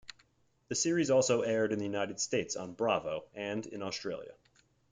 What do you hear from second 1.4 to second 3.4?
aired in the United States on Bravo,